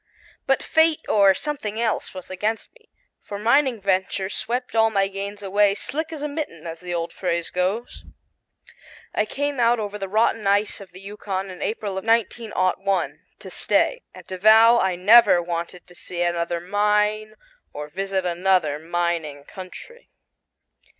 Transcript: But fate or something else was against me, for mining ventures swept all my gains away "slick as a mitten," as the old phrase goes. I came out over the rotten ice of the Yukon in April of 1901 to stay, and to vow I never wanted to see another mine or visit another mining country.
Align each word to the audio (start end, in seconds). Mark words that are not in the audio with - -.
But 0.47 0.63
fate 0.63 1.01
or 1.07 1.35
something 1.35 1.79
else 1.79 2.11
was 2.11 2.31
against 2.31 2.73
me, 2.73 2.89
for 3.21 3.37
mining 3.37 3.79
ventures 3.79 4.33
swept 4.33 4.73
all 4.75 4.89
my 4.89 5.07
gains 5.07 5.43
away 5.43 5.75
"slick 5.75 6.11
as 6.11 6.23
a 6.23 6.27
mitten," 6.27 6.65
as 6.65 6.79
the 6.79 6.91
old 6.91 7.13
phrase 7.13 7.51
goes. 7.51 8.03
I 9.13 9.25
came 9.27 9.59
out 9.59 9.79
over 9.79 9.99
the 9.99 10.09
rotten 10.09 10.47
ice 10.47 10.81
of 10.81 10.91
the 10.91 10.99
Yukon 11.01 11.51
in 11.51 11.61
April 11.61 11.99
of 11.99 12.03
1901 12.03 13.19
to 13.37 13.51
stay, 13.51 14.01
and 14.11 14.27
to 14.27 14.39
vow 14.39 14.79
I 14.79 14.95
never 14.95 15.39
wanted 15.39 15.85
to 15.85 15.93
see 15.93 16.23
another 16.23 16.59
mine 16.59 17.35
or 17.71 17.87
visit 17.87 18.25
another 18.25 18.79
mining 18.79 19.43
country. 19.43 20.09